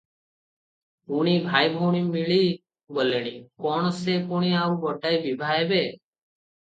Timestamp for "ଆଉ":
4.63-4.75